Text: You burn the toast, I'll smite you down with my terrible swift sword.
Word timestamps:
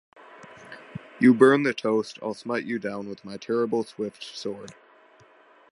You 1.19 1.35
burn 1.35 1.61
the 1.61 1.75
toast, 1.75 2.17
I'll 2.23 2.33
smite 2.33 2.63
you 2.65 2.79
down 2.79 3.07
with 3.07 3.23
my 3.23 3.37
terrible 3.37 3.83
swift 3.83 4.23
sword. 4.23 4.71